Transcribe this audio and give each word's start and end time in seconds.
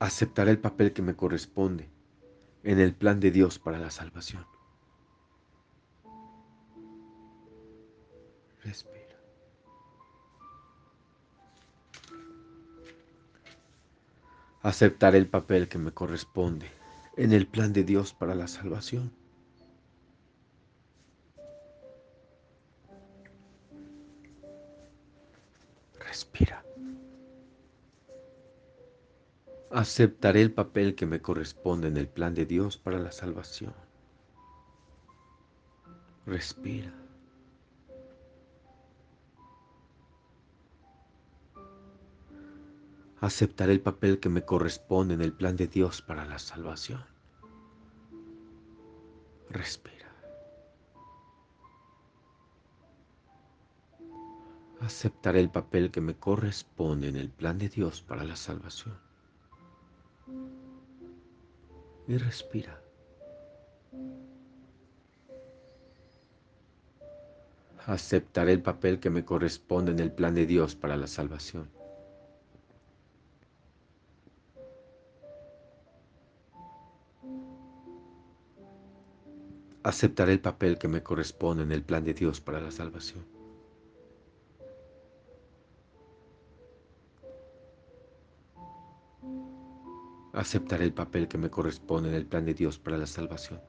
Aceptaré 0.00 0.52
el 0.52 0.60
papel 0.60 0.92
que 0.92 1.02
me 1.02 1.16
corresponde 1.16 1.88
en 2.62 2.78
el 2.78 2.94
plan 2.94 3.18
de 3.18 3.32
Dios 3.32 3.58
para 3.58 3.78
la 3.78 3.90
salvación. 3.90 4.46
Respira. 8.62 9.16
Aceptaré 14.62 15.18
el 15.18 15.28
papel 15.28 15.68
que 15.68 15.78
me 15.78 15.92
corresponde 15.92 16.70
en 17.16 17.32
el 17.32 17.48
plan 17.48 17.72
de 17.72 17.82
Dios 17.82 18.12
para 18.12 18.36
la 18.36 18.46
salvación. 18.46 19.12
Respira. 25.98 26.67
Aceptaré 29.70 30.40
el 30.40 30.52
papel 30.54 30.94
que 30.94 31.04
me 31.04 31.20
corresponde 31.20 31.88
en 31.88 31.98
el 31.98 32.08
plan 32.08 32.34
de 32.34 32.46
Dios 32.46 32.78
para 32.78 32.98
la 32.98 33.12
salvación. 33.12 33.74
Respira. 36.24 36.90
Aceptaré 43.20 43.72
el 43.72 43.82
papel 43.82 44.20
que 44.20 44.30
me 44.30 44.42
corresponde 44.42 45.12
en 45.12 45.20
el 45.20 45.34
plan 45.34 45.56
de 45.56 45.66
Dios 45.66 46.00
para 46.00 46.24
la 46.24 46.38
salvación. 46.38 47.04
Respira. 49.50 50.08
Aceptaré 54.80 55.40
el 55.40 55.50
papel 55.50 55.90
que 55.90 56.00
me 56.00 56.14
corresponde 56.14 57.08
en 57.08 57.16
el 57.16 57.28
plan 57.28 57.58
de 57.58 57.68
Dios 57.68 58.00
para 58.00 58.24
la 58.24 58.36
salvación 58.36 59.07
y 62.08 62.16
respira. 62.16 62.80
Aceptaré 67.86 68.52
el 68.52 68.62
papel 68.62 68.98
que 68.98 69.10
me 69.10 69.24
corresponde 69.24 69.92
en 69.92 69.98
el 69.98 70.10
plan 70.10 70.34
de 70.34 70.46
Dios 70.46 70.74
para 70.74 70.96
la 70.96 71.06
salvación. 71.06 71.68
Aceptaré 79.82 80.32
el 80.32 80.40
papel 80.40 80.78
que 80.78 80.88
me 80.88 81.02
corresponde 81.02 81.62
en 81.62 81.72
el 81.72 81.82
plan 81.82 82.04
de 82.04 82.14
Dios 82.14 82.40
para 82.40 82.60
la 82.60 82.70
salvación. 82.70 83.37
Aceptaré 90.32 90.84
el 90.84 90.92
papel 90.92 91.28
que 91.28 91.38
me 91.38 91.50
corresponde 91.50 92.10
en 92.10 92.14
el 92.14 92.26
plan 92.26 92.44
de 92.44 92.54
Dios 92.54 92.78
para 92.78 92.98
la 92.98 93.06
salvación. 93.06 93.60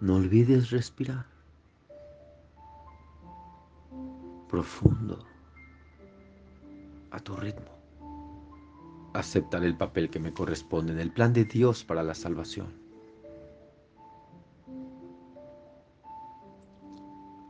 No 0.00 0.16
olvides 0.16 0.70
respirar 0.70 1.26
profundo 4.48 5.24
a 7.10 7.18
tu 7.20 7.34
ritmo. 7.36 7.70
Aceptaré 9.14 9.66
el 9.66 9.76
papel 9.76 10.10
que 10.10 10.18
me 10.18 10.32
corresponde 10.32 10.92
en 10.92 10.98
el 10.98 11.12
plan 11.12 11.32
de 11.32 11.44
Dios 11.44 11.84
para 11.84 12.02
la 12.02 12.14
salvación. 12.14 12.82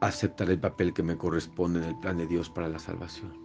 Aceptaré 0.00 0.52
el 0.52 0.60
papel 0.60 0.92
que 0.92 1.02
me 1.02 1.16
corresponde 1.16 1.80
en 1.80 1.86
el 1.86 1.98
plan 2.00 2.18
de 2.18 2.26
Dios 2.26 2.50
para 2.50 2.68
la 2.68 2.78
salvación. 2.78 3.41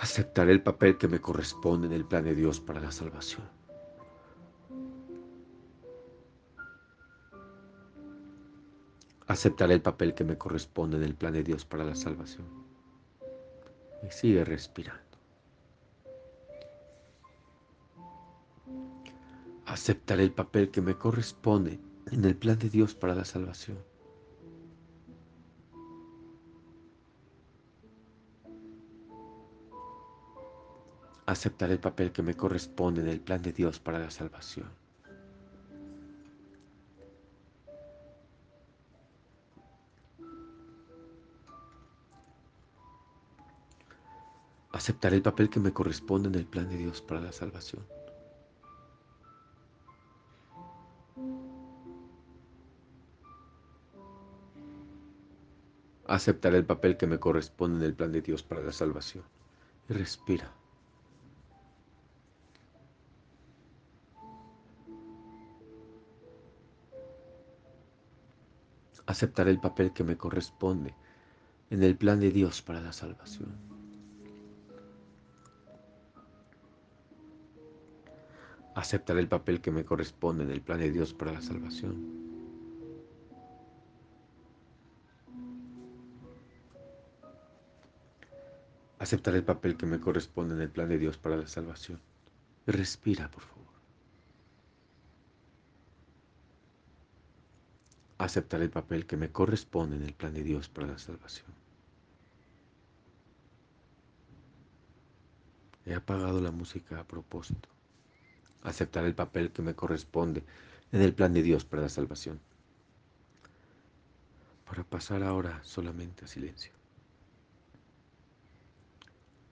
Aceptaré 0.00 0.52
el 0.52 0.62
papel 0.62 0.96
que 0.96 1.08
me 1.08 1.20
corresponde 1.20 1.86
en 1.86 1.92
el 1.92 2.06
plan 2.06 2.24
de 2.24 2.34
Dios 2.34 2.58
para 2.58 2.80
la 2.80 2.90
salvación. 2.90 3.46
Aceptaré 9.26 9.74
el 9.74 9.82
papel 9.82 10.14
que 10.14 10.24
me 10.24 10.38
corresponde 10.38 10.96
en 10.96 11.02
el 11.02 11.14
plan 11.14 11.34
de 11.34 11.42
Dios 11.42 11.66
para 11.66 11.84
la 11.84 11.94
salvación. 11.94 12.46
Y 14.02 14.10
sigue 14.10 14.42
respirando. 14.42 15.02
Aceptaré 19.66 20.22
el 20.22 20.32
papel 20.32 20.70
que 20.70 20.80
me 20.80 20.94
corresponde 20.94 21.78
en 22.10 22.24
el 22.24 22.36
plan 22.36 22.58
de 22.58 22.70
Dios 22.70 22.94
para 22.94 23.14
la 23.14 23.26
salvación. 23.26 23.76
Aceptar 31.30 31.70
el 31.70 31.78
papel 31.78 32.10
que 32.10 32.22
me 32.22 32.34
corresponde 32.34 33.02
en 33.02 33.08
el 33.08 33.20
plan 33.20 33.40
de 33.40 33.52
Dios 33.52 33.78
para 33.78 34.00
la 34.00 34.10
salvación. 34.10 34.68
Aceptaré 44.72 45.16
el 45.16 45.22
papel 45.22 45.50
que 45.50 45.60
me 45.60 45.72
corresponde 45.72 46.28
en 46.28 46.34
el 46.34 46.46
plan 46.46 46.68
de 46.68 46.76
Dios 46.76 47.00
para 47.00 47.20
la 47.20 47.32
salvación. 47.32 47.86
Aceptaré 56.06 56.56
el 56.56 56.66
papel 56.66 56.96
que 56.96 57.06
me 57.06 57.20
corresponde 57.20 57.78
en 57.78 57.84
el 57.84 57.94
plan 57.94 58.10
de 58.10 58.20
Dios 58.20 58.42
para 58.42 58.62
la 58.62 58.72
salvación. 58.72 59.22
Respira. 59.88 60.59
Aceptaré 69.10 69.50
el 69.50 69.58
papel 69.58 69.92
que 69.92 70.04
me 70.04 70.16
corresponde 70.16 70.94
en 71.70 71.82
el 71.82 71.96
plan 71.96 72.20
de 72.20 72.30
Dios 72.30 72.62
para 72.62 72.80
la 72.80 72.92
salvación. 72.92 73.48
Aceptaré 78.76 79.18
el 79.18 79.28
papel 79.28 79.60
que 79.60 79.72
me 79.72 79.84
corresponde 79.84 80.44
en 80.44 80.52
el 80.52 80.62
plan 80.62 80.78
de 80.78 80.92
Dios 80.92 81.12
para 81.12 81.32
la 81.32 81.42
salvación. 81.42 81.96
Aceptaré 89.00 89.38
el 89.38 89.44
papel 89.44 89.76
que 89.76 89.86
me 89.86 89.98
corresponde 89.98 90.54
en 90.54 90.60
el 90.60 90.70
plan 90.70 90.88
de 90.88 90.98
Dios 90.98 91.18
para 91.18 91.36
la 91.36 91.48
salvación. 91.48 92.00
Respira, 92.64 93.28
por 93.28 93.42
favor. 93.42 93.69
Aceptar 98.24 98.60
el 98.60 98.68
papel 98.70 99.06
que 99.06 99.16
me 99.16 99.30
corresponde 99.30 99.96
en 99.96 100.02
el 100.02 100.12
plan 100.12 100.34
de 100.34 100.42
Dios 100.42 100.68
para 100.68 100.86
la 100.86 100.98
salvación. 100.98 101.50
He 105.86 105.94
apagado 105.94 106.40
la 106.42 106.50
música 106.50 107.00
a 107.00 107.04
propósito. 107.04 107.68
Aceptar 108.62 109.04
el 109.04 109.14
papel 109.14 109.50
que 109.52 109.62
me 109.62 109.74
corresponde 109.74 110.44
en 110.92 111.00
el 111.00 111.14
plan 111.14 111.32
de 111.32 111.42
Dios 111.42 111.64
para 111.64 111.82
la 111.82 111.88
salvación. 111.88 112.38
Para 114.66 114.84
pasar 114.84 115.22
ahora 115.22 115.58
solamente 115.64 116.26
a 116.26 116.28
silencio. 116.28 116.72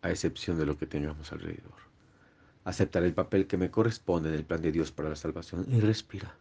A 0.03 0.11
excepción 0.11 0.59
de 0.59 0.67
lo 0.67 0.77
que 0.77 0.87
tengamos 0.87 1.33
alrededor. 1.33 1.89
Aceptar 2.65 3.03
el 3.05 3.15
papel 3.15 3.47
que 3.47 3.57
me 3.57 3.71
corresponde 3.71 4.29
en 4.29 4.35
el 4.35 4.45
plan 4.45 4.61
de 4.61 4.73
Dios 4.73 4.93
para 4.93 5.09
la 5.09 5.17
salvación 5.17 5.65
y 5.69 5.81
respira. 5.81 6.37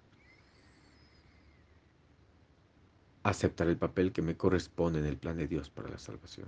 Aceptar 3.27 3.67
el 3.67 3.77
papel 3.77 4.13
que 4.13 4.21
me 4.21 4.37
corresponde 4.37 4.99
en 4.99 5.05
el 5.05 5.17
plan 5.17 5.35
de 5.35 5.49
Dios 5.49 5.69
para 5.69 5.89
la 5.89 5.99
salvación. 5.99 6.47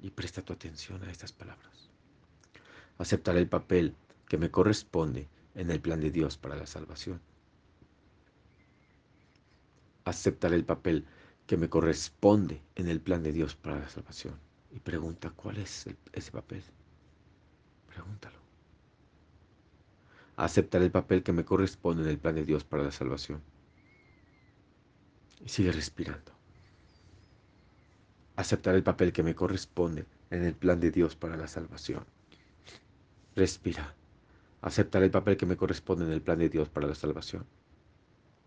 Y 0.00 0.10
presta 0.10 0.40
tu 0.40 0.52
atención 0.52 1.02
a 1.02 1.10
estas 1.10 1.32
palabras. 1.32 1.90
Aceptar 2.98 3.36
el 3.36 3.48
papel 3.48 3.96
que 4.28 4.38
me 4.38 4.52
corresponde 4.52 5.28
en 5.56 5.72
el 5.72 5.80
plan 5.80 6.00
de 6.00 6.12
Dios 6.12 6.36
para 6.36 6.54
la 6.54 6.66
salvación. 6.66 7.20
Aceptar 10.04 10.52
el 10.52 10.64
papel 10.64 11.04
que 11.48 11.56
me 11.56 11.68
corresponde 11.68 12.62
en 12.76 12.88
el 12.88 13.00
plan 13.00 13.24
de 13.24 13.32
Dios 13.32 13.56
para 13.56 13.80
la 13.80 13.88
salvación. 13.88 14.38
Y 14.70 14.78
pregunta, 14.78 15.30
¿cuál 15.30 15.56
es 15.56 15.88
ese 16.12 16.30
papel? 16.30 16.62
Pregúntalo. 17.88 18.38
Aceptar 20.36 20.82
el 20.82 20.92
papel 20.92 21.24
que 21.24 21.32
me 21.32 21.44
corresponde 21.44 22.04
en 22.04 22.10
el 22.10 22.18
plan 22.18 22.36
de 22.36 22.44
Dios 22.44 22.62
para 22.62 22.84
la 22.84 22.92
salvación. 22.92 23.42
Y 25.46 25.48
sigue 25.48 25.70
respirando. 25.70 26.32
Aceptar 28.34 28.74
el 28.74 28.82
papel 28.82 29.12
que 29.12 29.22
me 29.22 29.36
corresponde 29.36 30.04
en 30.30 30.42
el 30.42 30.54
plan 30.54 30.80
de 30.80 30.90
Dios 30.90 31.14
para 31.14 31.36
la 31.36 31.46
salvación. 31.46 32.04
Respira. 33.36 33.94
Aceptar 34.60 35.04
el 35.04 35.12
papel 35.12 35.36
que 35.36 35.46
me 35.46 35.56
corresponde 35.56 36.04
en 36.04 36.10
el 36.10 36.20
plan 36.20 36.40
de 36.40 36.48
Dios 36.48 36.68
para 36.68 36.88
la 36.88 36.96
salvación. 36.96 37.46